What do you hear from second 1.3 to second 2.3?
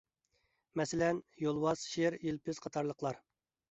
يولۋاس، شىر،